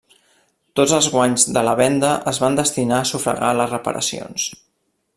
[0.79, 4.53] Tots els guanys de la venda es van destinar a sufragar les reparacions.